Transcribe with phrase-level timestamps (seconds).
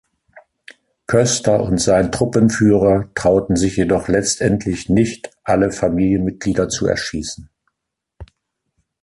[1.05, 7.51] Köster und sein Truppenführer trauten sich jedoch letztendlich nicht alle Familienmitglieder zu erschießen.